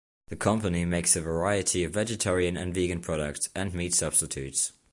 [0.29, 4.71] The company makes a variety of vegetarian and vegan products and meat substitutes.